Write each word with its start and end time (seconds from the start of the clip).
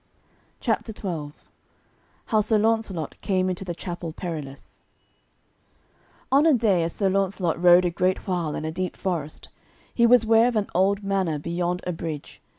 CHAPTER 0.61 0.93
XII 0.99 1.31
HOW 2.25 2.41
SIR 2.41 2.57
LAUNCELOT 2.57 3.21
CAME 3.21 3.51
INTO 3.51 3.63
THE 3.63 3.75
CHAPEL 3.75 4.13
PERILOUS 4.13 4.79
On 6.31 6.47
a 6.47 6.55
day 6.55 6.81
as 6.81 6.91
Sir 6.93 7.07
Launcelot 7.07 7.61
rode 7.61 7.85
a 7.85 7.91
great 7.91 8.25
while 8.27 8.55
in 8.55 8.65
a 8.65 8.71
deep 8.71 8.97
forest, 8.97 9.49
he 9.93 10.07
was 10.07 10.25
ware 10.25 10.47
of 10.47 10.55
an 10.55 10.65
old 10.73 11.03
manor 11.03 11.37
beyond 11.37 11.83
a 11.85 11.91
bridge. 11.91 12.41